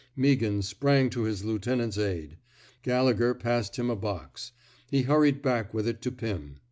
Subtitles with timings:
[0.17, 2.37] Meaghan sprang to his lieutenant's aid.
[2.81, 4.51] Gallegher passed him a box.
[4.89, 6.55] He hurried back with it to Pim.